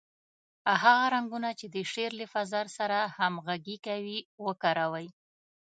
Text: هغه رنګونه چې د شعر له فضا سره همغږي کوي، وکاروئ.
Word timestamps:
هغه 0.81 1.05
رنګونه 1.15 1.49
چې 1.59 1.65
د 1.75 1.77
شعر 1.91 2.11
له 2.19 2.25
فضا 2.33 2.61
سره 2.77 2.99
همغږي 3.17 3.77
کوي، 3.87 4.19
وکاروئ. 4.45 5.07